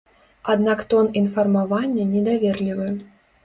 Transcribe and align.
Аднак 0.53 0.81
тон 0.93 1.11
інфармавання 1.21 2.09
недаверлівы. 2.17 2.93